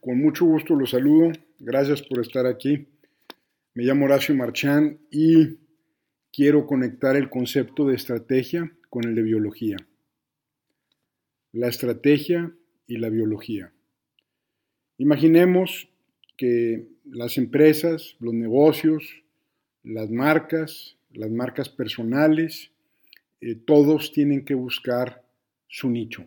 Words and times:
Con 0.00 0.18
mucho 0.18 0.46
gusto 0.46 0.74
los 0.74 0.90
saludo. 0.90 1.32
Gracias 1.58 2.00
por 2.00 2.20
estar 2.20 2.46
aquí. 2.46 2.88
Me 3.74 3.84
llamo 3.84 4.06
Horacio 4.06 4.34
Marchán 4.34 4.98
y 5.10 5.58
quiero 6.32 6.66
conectar 6.66 7.16
el 7.16 7.28
concepto 7.28 7.86
de 7.86 7.96
estrategia 7.96 8.72
con 8.88 9.04
el 9.04 9.14
de 9.14 9.22
biología. 9.22 9.76
La 11.52 11.68
estrategia 11.68 12.50
y 12.86 12.96
la 12.96 13.10
biología. 13.10 13.74
Imaginemos 14.96 15.90
que 16.38 16.88
las 17.04 17.36
empresas, 17.36 18.16
los 18.20 18.32
negocios, 18.32 19.22
las 19.82 20.10
marcas, 20.10 20.96
las 21.12 21.30
marcas 21.30 21.68
personales, 21.68 22.70
eh, 23.42 23.54
todos 23.54 24.12
tienen 24.12 24.46
que 24.46 24.54
buscar 24.54 25.22
su 25.68 25.90
nicho, 25.90 26.26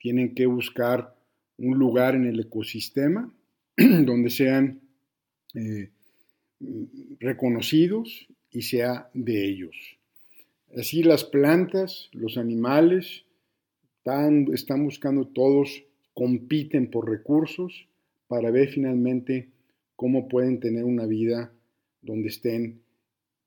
tienen 0.00 0.34
que 0.34 0.46
buscar 0.46 1.17
un 1.58 1.78
lugar 1.78 2.14
en 2.14 2.26
el 2.26 2.40
ecosistema 2.40 3.32
donde 3.76 4.30
sean 4.30 4.80
eh, 5.54 5.90
reconocidos 7.20 8.28
y 8.50 8.62
sea 8.62 9.10
de 9.14 9.44
ellos. 9.44 9.98
Así 10.76 11.02
las 11.02 11.24
plantas, 11.24 12.08
los 12.12 12.36
animales, 12.36 13.24
están, 13.98 14.46
están 14.52 14.84
buscando 14.84 15.26
todos, 15.26 15.84
compiten 16.14 16.90
por 16.90 17.08
recursos 17.08 17.86
para 18.26 18.50
ver 18.50 18.68
finalmente 18.68 19.48
cómo 19.96 20.28
pueden 20.28 20.60
tener 20.60 20.84
una 20.84 21.06
vida 21.06 21.52
donde 22.02 22.28
estén 22.28 22.80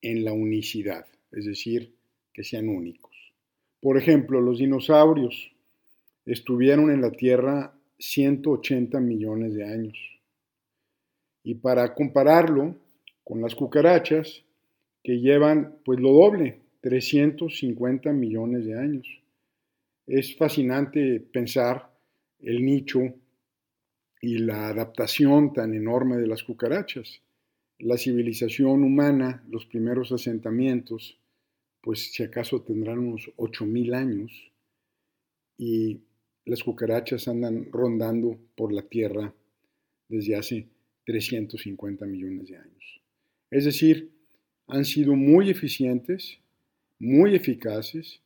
en 0.01 0.25
la 0.25 0.33
unicidad, 0.33 1.05
es 1.31 1.45
decir, 1.45 1.93
que 2.33 2.43
sean 2.43 2.69
únicos. 2.69 3.11
Por 3.81 3.97
ejemplo, 3.97 4.41
los 4.41 4.59
dinosaurios 4.59 5.51
estuvieron 6.25 6.91
en 6.91 7.01
la 7.01 7.11
Tierra 7.11 7.73
180 8.01 8.99
millones 8.99 9.53
de 9.53 9.63
años. 9.63 9.97
Y 11.43 11.55
para 11.55 11.93
compararlo 11.93 12.75
con 13.23 13.41
las 13.41 13.55
cucarachas, 13.55 14.43
que 15.03 15.19
llevan 15.19 15.77
pues 15.85 15.99
lo 15.99 16.11
doble, 16.11 16.59
350 16.81 18.11
millones 18.11 18.65
de 18.65 18.77
años. 18.77 19.07
Es 20.07 20.35
fascinante 20.35 21.19
pensar 21.19 21.91
el 22.39 22.65
nicho 22.65 23.01
y 24.19 24.39
la 24.39 24.69
adaptación 24.69 25.53
tan 25.53 25.73
enorme 25.73 26.17
de 26.17 26.27
las 26.27 26.43
cucarachas. 26.43 27.21
La 27.79 27.97
civilización 27.97 28.83
humana, 28.83 29.43
los 29.47 29.65
primeros 29.65 30.11
asentamientos, 30.11 31.17
pues 31.81 32.11
si 32.13 32.23
acaso 32.23 32.61
tendrán 32.61 32.99
unos 32.99 33.31
8.000 33.37 33.95
años 33.95 34.51
y 35.57 36.01
las 36.45 36.63
cucarachas 36.63 37.27
andan 37.27 37.71
rondando 37.71 38.39
por 38.55 38.73
la 38.73 38.81
Tierra 38.81 39.33
desde 40.07 40.35
hace 40.35 40.67
350 41.05 42.05
millones 42.05 42.49
de 42.49 42.57
años. 42.57 43.01
Es 43.49 43.65
decir, 43.65 44.11
han 44.67 44.85
sido 44.85 45.15
muy 45.15 45.49
eficientes, 45.49 46.39
muy 46.99 47.35
eficaces 47.35 48.21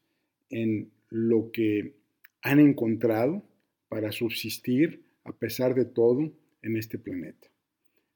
en 0.49 0.91
lo 1.09 1.51
que 1.51 1.95
han 2.41 2.59
encontrado 2.59 3.43
para 3.89 4.11
subsistir 4.11 5.01
a 5.23 5.31
pesar 5.31 5.73
de 5.73 5.85
todo 5.85 6.31
en 6.61 6.77
este 6.77 6.97
planeta. 6.97 7.47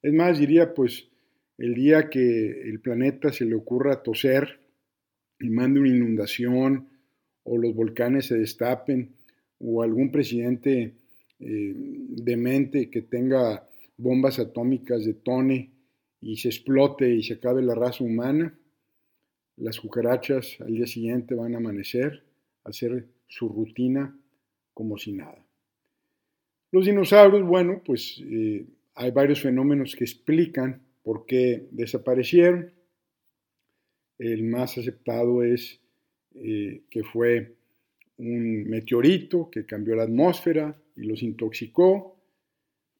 Es 0.01 0.13
más, 0.13 0.39
diría, 0.39 0.73
pues, 0.73 1.09
el 1.57 1.73
día 1.73 2.09
que 2.09 2.69
el 2.69 2.79
planeta 2.79 3.33
se 3.33 3.45
le 3.45 3.55
ocurra 3.55 4.03
toser 4.03 4.59
y 5.39 5.49
mande 5.49 5.79
una 5.79 5.89
inundación 5.89 6.89
o 7.43 7.57
los 7.57 7.73
volcanes 7.73 8.27
se 8.27 8.37
destapen 8.37 9.15
o 9.59 9.81
algún 9.81 10.11
presidente 10.11 10.93
eh, 11.39 11.73
demente 11.75 12.89
que 12.89 13.01
tenga 13.01 13.67
bombas 13.97 14.39
atómicas 14.39 15.05
de 15.05 15.13
tone 15.13 15.71
y 16.21 16.37
se 16.37 16.49
explote 16.49 17.13
y 17.13 17.23
se 17.23 17.35
acabe 17.35 17.61
la 17.61 17.75
raza 17.75 18.03
humana, 18.03 18.57
las 19.57 19.79
cucarachas 19.79 20.57
al 20.61 20.73
día 20.73 20.87
siguiente 20.87 21.35
van 21.35 21.53
a 21.53 21.57
amanecer, 21.57 22.23
hacer 22.63 23.07
su 23.27 23.49
rutina 23.49 24.17
como 24.73 24.97
si 24.97 25.11
nada. 25.13 25.45
Los 26.71 26.85
dinosaurios, 26.85 27.45
bueno, 27.47 27.81
pues 27.83 28.21
eh, 28.23 28.65
hay 28.95 29.11
varios 29.11 29.41
fenómenos 29.41 29.95
que 29.95 30.03
explican 30.03 30.81
por 31.03 31.25
qué 31.25 31.67
desaparecieron. 31.71 32.71
El 34.17 34.43
más 34.43 34.77
aceptado 34.77 35.43
es 35.43 35.79
eh, 36.35 36.81
que 36.89 37.03
fue 37.03 37.55
un 38.19 38.65
meteorito 38.69 39.49
que 39.49 39.65
cambió 39.65 39.95
la 39.95 40.03
atmósfera 40.03 40.77
y 40.95 41.03
los 41.03 41.23
intoxicó, 41.23 42.17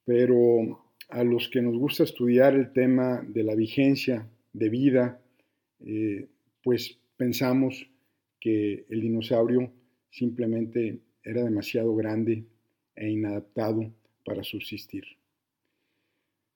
pero 0.06 0.86
a 1.10 1.24
los 1.24 1.50
que 1.50 1.62
nos 1.62 1.78
gusta 1.78 2.04
estudiar 2.04 2.56
el 2.56 2.72
tema 2.72 3.22
de 3.28 3.44
la 3.44 3.56
vigencia 3.56 4.28
de 4.54 4.70
vida, 4.70 5.22
eh, 5.82 6.28
pues 6.64 7.00
pensamos 7.18 7.90
que 8.40 8.86
el 8.90 9.02
dinosaurio 9.02 9.72
simplemente 10.10 11.00
era 11.24 11.44
demasiado 11.44 11.96
grande 11.96 12.46
e 12.96 13.10
inadaptado 13.10 13.94
para 14.26 14.44
subsistir. 14.44 15.04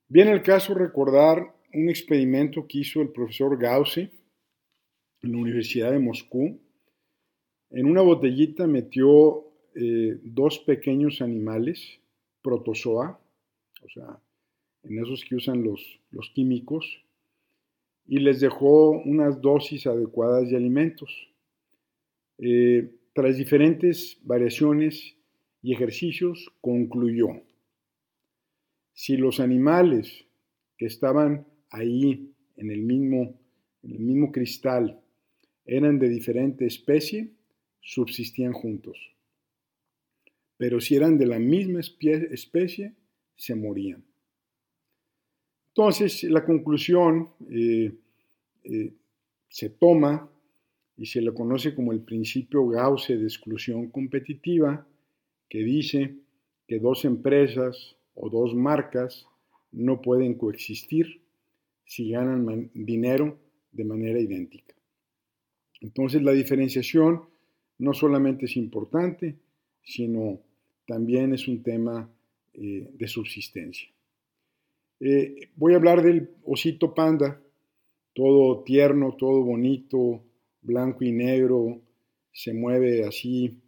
Viene 0.08 0.32
el 0.32 0.42
caso 0.42 0.74
recordar 0.74 1.54
un 1.72 1.88
experimento 1.88 2.66
que 2.66 2.78
hizo 2.78 3.02
el 3.02 3.10
profesor 3.10 3.58
Gauss 3.58 3.98
en 3.98 4.12
la 5.22 5.38
Universidad 5.38 5.90
de 5.90 5.98
Moscú. 5.98 6.60
En 7.74 7.86
una 7.86 8.02
botellita 8.02 8.68
metió 8.68 9.48
eh, 9.74 10.20
dos 10.22 10.60
pequeños 10.60 11.20
animales, 11.20 11.98
protozoa, 12.40 13.20
o 13.82 13.88
sea, 13.88 14.20
en 14.84 15.00
esos 15.00 15.24
que 15.24 15.34
usan 15.34 15.64
los, 15.64 16.00
los 16.12 16.30
químicos, 16.30 17.04
y 18.06 18.20
les 18.20 18.38
dejó 18.40 18.90
unas 18.90 19.40
dosis 19.40 19.88
adecuadas 19.88 20.48
de 20.50 20.56
alimentos. 20.56 21.32
Eh, 22.38 22.94
tras 23.12 23.36
diferentes 23.38 24.18
variaciones 24.22 25.16
y 25.60 25.72
ejercicios, 25.72 26.52
concluyó, 26.60 27.42
si 28.92 29.16
los 29.16 29.40
animales 29.40 30.26
que 30.78 30.86
estaban 30.86 31.44
ahí 31.70 32.32
en 32.56 32.70
el 32.70 32.82
mismo, 32.82 33.40
en 33.82 33.94
el 33.94 33.98
mismo 33.98 34.30
cristal 34.30 35.00
eran 35.66 35.98
de 35.98 36.08
diferente 36.08 36.66
especie, 36.66 37.32
subsistían 37.84 38.52
juntos. 38.52 38.98
Pero 40.56 40.80
si 40.80 40.96
eran 40.96 41.18
de 41.18 41.26
la 41.26 41.38
misma 41.38 41.80
especie, 41.80 42.94
se 43.36 43.54
morían. 43.54 44.02
Entonces, 45.68 46.22
la 46.24 46.44
conclusión 46.44 47.30
eh, 47.50 47.92
eh, 48.64 48.92
se 49.48 49.70
toma 49.70 50.30
y 50.96 51.06
se 51.06 51.20
le 51.20 51.34
conoce 51.34 51.74
como 51.74 51.92
el 51.92 52.00
principio 52.00 52.66
Gauss 52.68 53.08
de 53.08 53.22
exclusión 53.22 53.90
competitiva, 53.90 54.86
que 55.48 55.58
dice 55.58 56.14
que 56.66 56.78
dos 56.78 57.04
empresas 57.04 57.96
o 58.14 58.30
dos 58.30 58.54
marcas 58.54 59.26
no 59.72 60.00
pueden 60.00 60.34
coexistir 60.34 61.20
si 61.84 62.10
ganan 62.10 62.70
dinero 62.72 63.38
de 63.72 63.84
manera 63.84 64.20
idéntica. 64.20 64.74
Entonces, 65.80 66.22
la 66.22 66.32
diferenciación 66.32 67.33
no 67.78 67.92
solamente 67.92 68.46
es 68.46 68.56
importante, 68.56 69.36
sino 69.82 70.40
también 70.86 71.34
es 71.34 71.48
un 71.48 71.62
tema 71.62 72.08
eh, 72.54 72.88
de 72.92 73.08
subsistencia. 73.08 73.88
Eh, 75.00 75.48
voy 75.56 75.74
a 75.74 75.76
hablar 75.76 76.02
del 76.02 76.30
osito 76.44 76.94
panda, 76.94 77.40
todo 78.14 78.62
tierno, 78.62 79.16
todo 79.18 79.42
bonito, 79.42 80.22
blanco 80.62 81.04
y 81.04 81.12
negro, 81.12 81.80
se 82.32 82.54
mueve 82.54 83.04
así, 83.04 83.58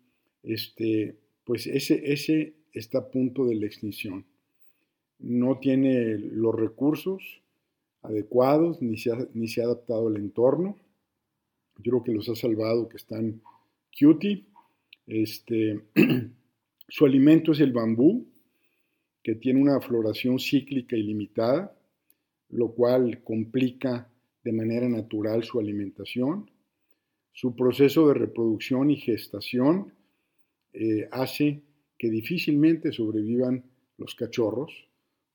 este, 0.43 1.17
pues 1.45 1.67
ese, 1.67 2.13
ese 2.13 2.55
está 2.73 2.99
a 2.99 3.11
punto 3.11 3.45
de 3.45 3.57
la 3.57 3.67
extinción. 3.67 4.25
No 5.19 5.59
tiene 5.59 6.19
los 6.19 6.55
recursos 6.55 7.41
adecuados, 8.03 8.83
ni 8.83 8.99
se 8.99 9.11
ni 9.35 9.49
se 9.49 9.63
ha 9.63 9.65
adaptado 9.65 10.09
al 10.09 10.17
entorno. 10.17 10.77
Yo 11.79 11.91
creo 11.93 12.05
que 12.05 12.13
los 12.13 12.29
ha 12.29 12.37
salvado, 12.37 12.89
que 12.89 12.97
están 12.97 13.41
cutie. 13.99 14.47
Este, 15.07 15.81
su 16.89 17.05
alimento 17.05 17.53
es 17.53 17.61
el 17.61 17.73
bambú, 17.73 18.27
que 19.23 19.35
tiene 19.35 19.61
una 19.61 19.81
floración 19.81 20.39
cíclica 20.39 20.97
ilimitada, 20.97 21.77
lo 22.51 22.73
cual 22.73 23.23
complica 23.25 24.09
de 24.45 24.53
manera 24.53 24.89
natural 24.89 25.43
su 25.43 25.59
alimentación. 25.59 26.51
Su 27.33 27.55
proceso 27.55 28.09
de 28.09 28.15
reproducción 28.15 28.91
y 28.91 28.97
gestación 28.97 29.93
eh, 30.73 31.09
hace 31.11 31.63
que 31.99 32.09
difícilmente 32.09 32.93
sobrevivan 32.93 33.65
los 33.99 34.15
cachorros. 34.15 34.73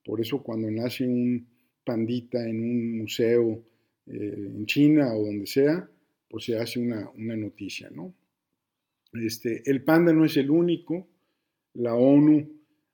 Por 0.03 0.21
eso 0.21 0.41
cuando 0.41 0.71
nace 0.71 1.05
un 1.05 1.47
pandita 1.83 2.47
en 2.47 2.59
un 2.61 2.97
museo 2.99 3.63
eh, 4.05 4.51
en 4.55 4.65
China 4.65 5.13
o 5.13 5.25
donde 5.25 5.45
sea, 5.45 5.89
pues 6.29 6.45
se 6.45 6.57
hace 6.57 6.79
una, 6.79 7.11
noticia, 7.15 7.89
¿no? 7.89 8.13
Este, 9.13 9.61
el 9.69 9.83
panda 9.83 10.13
no 10.13 10.25
es 10.25 10.37
el 10.37 10.49
único. 10.49 11.07
La 11.73 11.95
ONU 11.95 12.49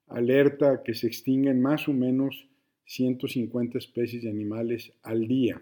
alerta 0.08 0.84
que 0.84 0.94
se 0.94 1.08
extinguen 1.08 1.62
más 1.62 1.88
o 1.88 1.94
menos 1.94 2.48
150 2.86 3.78
especies 3.78 4.24
de 4.24 4.30
animales 4.30 4.94
al 5.04 5.28
día, 5.28 5.62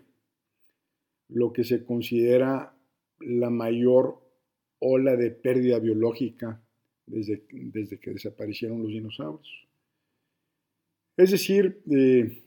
lo 1.29 1.51
que 1.51 1.63
se 1.63 1.83
considera 1.83 2.75
la 3.19 3.49
mayor 3.49 4.21
ola 4.79 5.15
de 5.15 5.31
pérdida 5.31 5.79
biológica 5.79 6.61
desde, 7.07 7.43
desde 7.49 7.99
que 7.99 8.11
desaparecieron 8.11 8.83
los 8.83 8.91
dinosaurios. 8.91 9.67
Es 11.17 11.31
decir, 11.31 11.81
eh, 11.89 12.43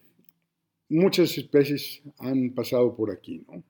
muchas 0.89 1.37
especies 1.37 2.03
han 2.19 2.51
pasado 2.51 2.95
por 2.95 3.11
aquí, 3.11 3.45
¿no? 3.49 3.65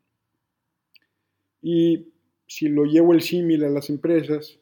Y 1.62 2.06
si 2.49 2.69
lo 2.69 2.85
llevo 2.85 3.12
el 3.12 3.21
símil 3.21 3.62
a 3.65 3.69
las 3.69 3.91
empresas, 3.91 4.59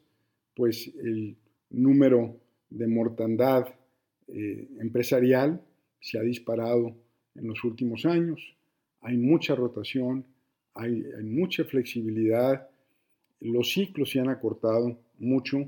pues 0.55 0.93
el 1.01 1.37
número 1.69 2.35
de 2.69 2.85
mortandad 2.85 3.67
eh, 4.27 4.67
empresarial 4.79 5.61
se 6.01 6.19
ha 6.19 6.21
disparado 6.21 6.93
en 7.35 7.47
los 7.47 7.63
últimos 7.63 8.05
años. 8.05 8.41
Hay 9.01 9.15
mucha 9.15 9.55
rotación, 9.55 10.25
hay, 10.73 11.01
mucha 11.23 11.63
flexibilidad, 11.63 12.67
los 13.39 13.71
ciclos 13.71 14.11
se 14.11 14.19
han 14.19 14.29
acortado 14.29 14.99
mucho 15.17 15.65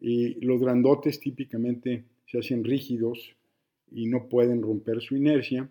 y 0.00 0.44
los 0.44 0.60
grandotes 0.60 1.20
típicamente 1.20 2.04
se 2.26 2.38
hacen 2.38 2.64
rígidos 2.64 3.36
y 3.90 4.06
no 4.06 4.28
pueden 4.28 4.62
romper 4.62 5.02
su 5.02 5.16
inercia, 5.16 5.68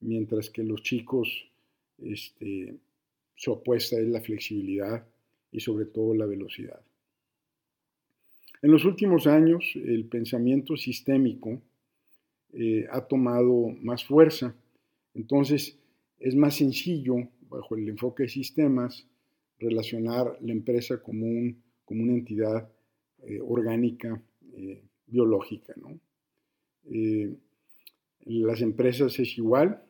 mientras 0.00 0.48
que 0.48 0.62
los 0.62 0.82
chicos, 0.82 1.50
este, 1.98 2.76
su 3.38 3.52
opuesta 3.52 3.96
es 3.96 4.08
la 4.08 4.20
flexibilidad 4.20 5.06
y 5.52 5.60
sobre 5.60 5.86
todo 5.86 6.12
la 6.12 6.26
velocidad. 6.26 6.80
En 8.60 8.72
los 8.72 8.84
últimos 8.84 9.28
años, 9.28 9.64
el 9.76 10.06
pensamiento 10.06 10.76
sistémico 10.76 11.62
eh, 12.52 12.84
ha 12.90 13.06
tomado 13.06 13.68
más 13.80 14.04
fuerza. 14.04 14.56
Entonces, 15.14 15.78
es 16.18 16.34
más 16.34 16.56
sencillo, 16.56 17.14
bajo 17.48 17.76
el 17.76 17.88
enfoque 17.88 18.24
de 18.24 18.28
sistemas, 18.28 19.06
relacionar 19.60 20.36
la 20.40 20.52
empresa 20.52 21.00
como, 21.00 21.54
como 21.84 22.02
una 22.02 22.14
entidad 22.14 22.68
eh, 23.22 23.38
orgánica 23.40 24.20
eh, 24.56 24.82
biológica. 25.06 25.74
las 28.24 28.60
empresas 28.62 29.16
es 29.20 29.38
igual, 29.38 29.80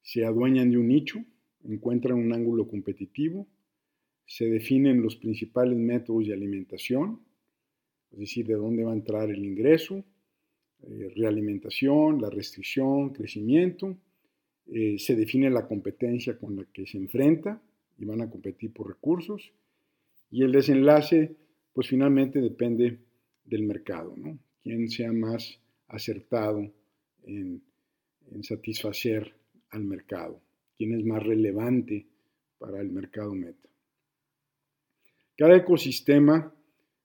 se 0.00 0.24
adueñan 0.24 0.70
de 0.70 0.78
un 0.78 0.88
nicho, 0.88 1.22
encuentran 1.68 2.18
un 2.18 2.32
ángulo 2.32 2.66
competitivo, 2.66 3.46
se 4.24 4.46
definen 4.46 5.02
los 5.02 5.16
principales 5.16 5.76
métodos 5.76 6.26
de 6.26 6.34
alimentación, 6.34 7.20
es 8.10 8.18
decir, 8.18 8.46
de 8.46 8.54
dónde 8.54 8.84
va 8.84 8.92
a 8.92 8.96
entrar 8.96 9.30
el 9.30 9.44
ingreso, 9.44 10.04
eh, 10.82 11.12
realimentación, 11.16 12.20
la 12.20 12.30
restricción, 12.30 13.10
crecimiento, 13.10 13.96
eh, 14.66 14.98
se 14.98 15.14
define 15.14 15.48
la 15.50 15.66
competencia 15.66 16.38
con 16.38 16.56
la 16.56 16.64
que 16.64 16.86
se 16.86 16.98
enfrenta 16.98 17.62
y 17.98 18.04
van 18.04 18.20
a 18.20 18.30
competir 18.30 18.72
por 18.72 18.88
recursos, 18.88 19.52
y 20.30 20.42
el 20.42 20.52
desenlace, 20.52 21.36
pues 21.72 21.88
finalmente 21.88 22.40
depende 22.40 22.98
del 23.44 23.62
mercado, 23.62 24.14
¿no? 24.16 24.38
Quién 24.62 24.88
sea 24.90 25.12
más 25.12 25.60
acertado 25.86 26.68
en, 27.22 27.62
en 28.32 28.42
satisfacer 28.42 29.34
al 29.70 29.84
mercado, 29.84 30.40
quién 30.76 30.98
es 30.98 31.04
más 31.04 31.22
relevante 31.22 32.06
para 32.58 32.80
el 32.80 32.90
mercado 32.90 33.34
meta. 33.34 33.68
Cada 35.36 35.56
ecosistema 35.56 36.54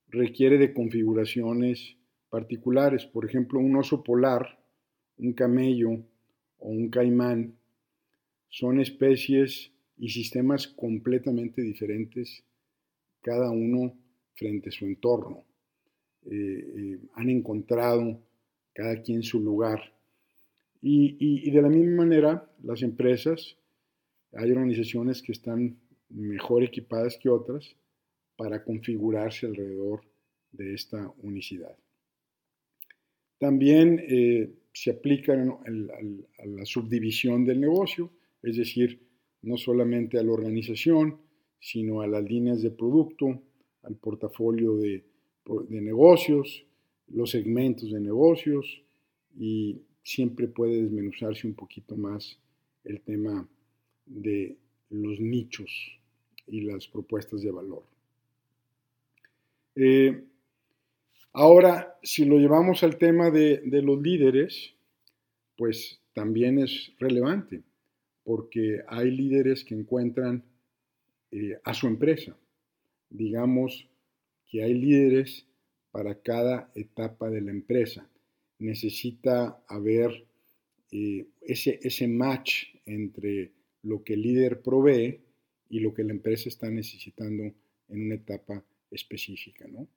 requiere 0.08 0.58
de 0.58 0.74
configuraciones 0.74 1.98
particulares. 2.30 3.06
Por 3.06 3.26
ejemplo, 3.26 3.60
un 3.60 3.76
oso 3.76 4.04
polar, 4.04 4.60
un 5.18 5.34
camello 5.34 5.92
o 6.58 6.70
un 6.70 6.90
caimán 6.90 7.56
son 8.50 8.80
especies 8.80 9.72
y 9.98 10.10
sistemas 10.10 10.68
completamente 10.68 11.62
diferentes, 11.62 12.44
cada 13.22 13.52
uno 13.52 13.94
frente 14.34 14.70
a 14.70 14.72
su 14.72 14.86
entorno. 14.86 15.46
Eh, 16.26 16.32
eh, 16.34 17.00
han 17.14 17.30
encontrado 17.30 18.20
cada 18.74 19.02
quien 19.02 19.24
su 19.24 19.40
lugar. 19.40 19.94
Y, 20.82 21.18
y 21.20 21.52
de 21.52 21.62
la 21.62 21.70
misma 21.70 21.98
manera, 21.98 22.50
las 22.64 22.82
empresas, 22.82 23.58
hay 24.34 24.52
organizaciones 24.52 25.22
que 25.22 25.32
están 25.32 25.78
mejor 26.10 26.64
equipadas 26.64 27.18
que 27.18 27.30
otras 27.30 27.76
para 28.36 28.64
configurarse 28.64 29.46
alrededor 29.46 30.02
de 30.52 30.74
esta 30.74 31.12
unicidad. 31.22 31.78
También 33.38 34.04
eh, 34.08 34.52
se 34.74 34.92
aplica 34.92 35.34
a 35.34 36.46
la 36.46 36.66
subdivisión 36.66 37.44
del 37.44 37.60
negocio, 37.60 38.12
es 38.44 38.58
decir, 38.58 39.02
no 39.42 39.58
solamente 39.58 40.18
a 40.20 40.24
la 40.24 40.32
organización, 40.32 41.18
sino 41.60 42.02
a 42.02 42.08
las 42.08 42.24
líneas 42.24 42.62
de 42.62 42.72
producto, 42.72 43.42
al 43.84 43.96
portafolio 43.96 44.78
de, 44.78 45.04
negocios, 45.70 46.66
los 47.08 47.32
segmentos 47.32 47.92
de 47.92 48.00
negocios 48.00 48.84
y 49.38 49.82
siempre 50.04 50.48
puede 50.48 50.84
desmenuzarse 50.84 51.48
un 51.48 51.56
poquito 51.56 51.98
más 51.98 52.40
el 52.84 53.02
tema 53.02 53.48
de 54.12 54.58
los 54.90 55.20
nichos 55.20 56.00
y 56.48 56.62
las 56.62 56.88
propuestas 56.88 57.42
de 57.42 57.52
valor. 57.52 57.84
Eh, 59.76 60.24
Ahora, 61.34 61.98
si 62.04 62.26
lo 62.26 62.38
llevamos 62.38 62.84
al 62.84 62.98
tema 62.98 63.32
de, 63.32 63.62
los 63.82 64.02
líderes, 64.02 64.76
pues 65.56 66.02
también 66.14 66.60
es 66.60 66.92
relevante, 67.00 67.62
porque 68.26 68.82
hay 68.88 69.12
líderes 69.12 69.64
que 69.64 69.76
encuentran 69.76 70.44
eh, 71.32 71.58
a 71.64 71.74
su 71.74 71.88
empresa. 71.88 72.36
Digamos 73.10 73.88
que 74.50 74.62
hay 74.62 74.74
líderes 74.74 75.48
para 75.92 76.16
cada 76.16 76.70
etapa 76.76 77.30
de 77.30 77.42
la 77.42 77.52
empresa. 77.52 78.10
Necesita 78.60 79.64
haber 79.70 80.26
eh, 80.92 81.28
ese, 81.40 81.80
ese 81.82 82.10
match 82.10 82.76
entre 82.86 83.52
lo 83.84 84.04
que 84.04 84.14
el 84.14 84.22
líder 84.22 84.62
provee 84.62 85.20
y 85.70 85.80
lo 85.80 85.94
que 85.94 86.04
la 86.04 86.12
empresa 86.12 86.50
está 86.50 86.70
necesitando 86.70 87.44
en 87.44 88.06
una 88.06 88.16
etapa 88.16 88.64
específica. 88.90 89.68
¿no? 89.68 89.88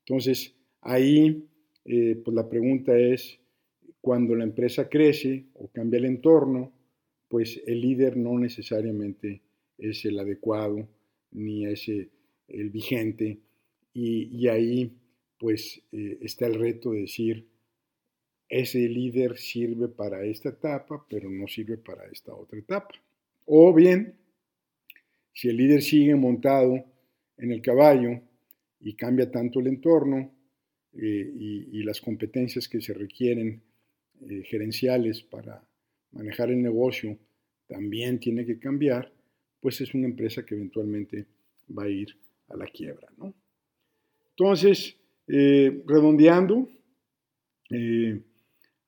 Entonces, 0.00 0.54
Ahí, 0.84 1.48
eh, 1.86 2.20
pues 2.22 2.34
la 2.34 2.48
pregunta 2.48 2.96
es, 2.96 3.40
cuando 4.02 4.34
la 4.34 4.44
empresa 4.44 4.86
crece 4.90 5.46
o 5.54 5.68
cambia 5.68 5.98
el 5.98 6.04
entorno, 6.04 6.72
pues 7.26 7.62
el 7.66 7.80
líder 7.80 8.18
no 8.18 8.38
necesariamente 8.38 9.40
es 9.78 10.04
el 10.04 10.18
adecuado 10.18 10.86
ni 11.32 11.64
es 11.64 11.88
el 11.88 12.70
vigente 12.70 13.38
y, 13.94 14.46
ahí 14.48 14.92
pues 15.38 15.82
eh, 15.90 16.18
está 16.20 16.46
el 16.46 16.54
reto 16.54 16.92
de 16.92 17.00
decir, 17.00 17.46
ese 18.48 18.86
líder 18.86 19.38
sirve 19.38 19.88
para 19.88 20.22
esta 20.24 20.50
etapa, 20.50 21.06
pero 21.08 21.30
no 21.30 21.48
sirve 21.48 21.78
para 21.78 22.06
esta 22.08 22.34
otra 22.34 22.58
etapa. 22.58 22.94
O 23.44 23.72
bien, 23.74 24.14
si 25.32 25.48
el 25.48 25.56
líder 25.56 25.82
sigue 25.82 26.14
montado 26.14 26.84
en 27.36 27.50
el 27.50 27.60
caballo 27.60 28.20
y 28.80 28.94
cambia 28.94 29.30
tanto 29.30 29.60
el 29.60 29.66
entorno, 29.66 30.34
eh, 30.96 31.66
y, 31.72 31.82
las 31.82 32.00
competencias 32.00 32.68
que 32.68 32.80
se 32.80 32.94
requieren 32.94 33.60
eh, 34.28 34.42
gerenciales 34.44 35.22
para 35.22 35.66
manejar 36.12 36.50
el 36.50 36.62
negocio 36.62 37.18
también 37.66 38.20
tiene 38.20 38.46
que 38.46 38.60
cambiar, 38.60 39.12
pues 39.60 39.80
es 39.80 39.92
una 39.92 40.06
empresa 40.06 40.46
que 40.46 40.54
eventualmente 40.54 41.26
va 41.76 41.84
a 41.84 41.88
ir 41.88 42.16
a 42.48 42.56
la 42.56 42.66
quiebra. 42.66 43.08
¿no? 43.18 43.34
Entonces, 44.30 44.96
eh, 45.26 45.82
redondeando, 45.84 46.68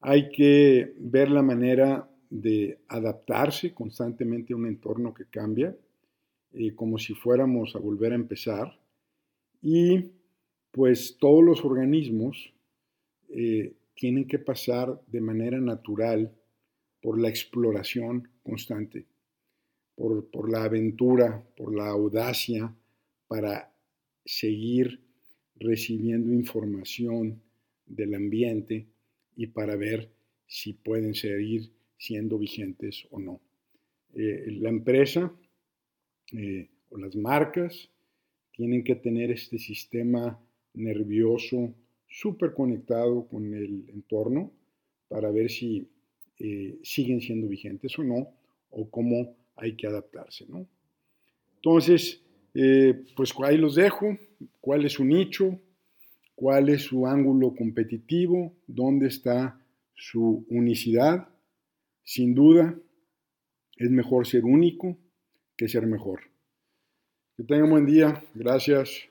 hay 0.00 0.28
que 0.30 0.94
ver 0.98 1.28
la 1.28 1.42
manera 1.42 2.08
de 2.30 2.78
adaptarse 2.88 3.72
constantemente 3.72 4.52
a 4.52 4.56
un 4.56 4.66
entorno 4.66 5.14
que 5.14 5.26
cambia, 5.26 5.76
como 6.74 6.98
si 6.98 7.14
fuéramos 7.14 7.76
a 7.76 7.78
volver 7.78 8.12
a 8.12 8.16
empezar, 8.16 8.78
y 9.60 10.12
pues 10.70 11.16
todos 11.18 11.44
los 11.44 11.64
organismos 11.64 12.52
eh, 13.28 13.74
tienen 13.94 14.26
que 14.26 14.38
pasar 14.38 15.00
de 15.06 15.20
manera 15.20 15.58
natural 15.58 16.32
por 17.00 17.20
la 17.20 17.28
exploración 17.28 18.28
constante, 18.42 19.06
por, 19.94 20.30
por, 20.30 20.50
la 20.50 20.64
aventura, 20.64 21.42
por 21.56 21.74
la 21.74 21.88
audacia, 21.88 22.74
para 23.26 23.72
seguir 24.24 25.00
recibiendo 25.56 26.32
información 26.32 27.40
del 27.86 28.14
ambiente 28.14 28.86
y 29.34 29.46
para 29.46 29.76
ver 29.76 30.10
si 30.46 30.74
pueden 30.74 31.14
seguir 31.14 31.72
siendo 31.98 32.38
vigentes 32.38 33.06
o 33.10 33.18
no. 33.18 33.40
Eh, 34.14 34.46
la 34.60 34.70
empresa 34.70 35.32
eh, 36.32 36.68
o 36.90 36.98
las 36.98 37.14
marcas 37.16 37.90
tienen 38.52 38.82
que 38.82 38.96
tener 38.96 39.30
este 39.30 39.58
sistema 39.58 40.38
nervioso 40.74 41.74
súper 42.08 42.54
conectado 42.54 43.26
con 43.28 43.52
el 43.52 43.88
entorno 43.90 44.52
para 45.08 45.30
ver 45.30 45.50
si 45.50 45.88
eh, 46.38 46.78
siguen 46.82 47.20
siendo 47.20 47.48
vigentes 47.48 47.98
o 47.98 48.04
no, 48.04 48.28
o 48.70 48.88
cómo 48.90 49.36
hay 49.56 49.76
que 49.76 49.86
adaptarse, 49.86 50.46
¿no? 50.48 50.66
Entonces, 51.56 52.22
pues 53.16 53.34
ahí 53.42 53.58
los 53.58 53.74
dejo, 53.74 54.16
cuál 54.60 54.86
es 54.86 54.92
su 54.92 55.04
nicho, 55.04 55.60
cuál 56.34 56.68
es 56.68 56.82
su 56.82 57.06
ángulo 57.06 57.54
competitivo, 57.54 58.54
dónde 58.66 59.08
está 59.08 59.58
su 59.94 60.46
unicidad. 60.48 61.28
Sin 62.08 62.36
duda, 62.36 62.78
es 63.76 63.90
mejor 63.90 64.28
ser 64.28 64.44
único 64.44 64.96
que 65.56 65.68
ser 65.68 65.88
mejor. 65.88 66.20
Que 67.36 67.42
tengan 67.42 67.68
buen 67.68 67.84
día. 67.84 68.22
Gracias. 68.32 69.08